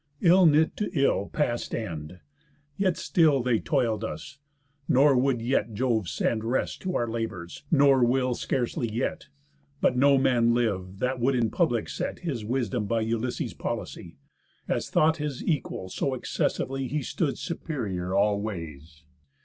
[0.21, 2.21] Ill knit to ill past end.
[2.75, 4.39] Yet still they toil'd us;
[4.87, 9.27] nor would yet Jove send Rest to our labours, nor will scarcely yet.
[9.79, 14.17] But no man liv'd, that would in public set His wisdom by Ulysses' policy,
[14.67, 19.03] As thought his equal; so excessively He stood superior all ways.